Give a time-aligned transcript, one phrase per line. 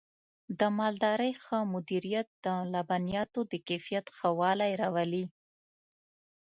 [0.59, 5.25] د مالدارۍ ښه مدیریت د لبنیاتو د کیفیت ښه والی راولي.